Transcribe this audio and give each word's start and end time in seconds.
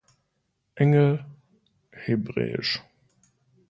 Engel, 0.81 1.23
hebr. 1.91 2.81